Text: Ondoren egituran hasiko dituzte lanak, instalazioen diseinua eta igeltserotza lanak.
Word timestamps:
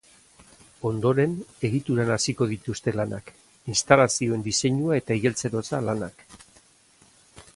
Ondoren 0.89 1.35
egituran 1.69 2.09
hasiko 2.15 2.47
dituzte 2.53 2.95
lanak, 3.01 3.29
instalazioen 3.73 4.47
diseinua 4.49 4.99
eta 5.03 5.19
igeltserotza 5.21 5.85
lanak. 5.91 6.27